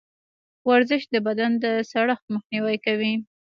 [0.69, 3.13] ورزش د بدن د سړښت مخنیوی کوي.